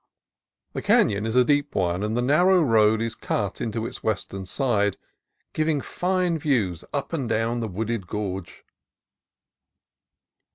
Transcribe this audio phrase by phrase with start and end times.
[0.73, 4.47] The canon is a deep one, and the narrow road is cut into its western
[4.47, 4.97] side,
[5.53, 8.65] giving fine views up and down the wooded gorge.